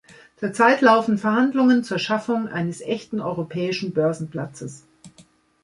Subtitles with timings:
[0.37, 4.87] Zur Zeit laufen Verhandlungen zur Schaffung eines echten europäischen Börsenplatzes.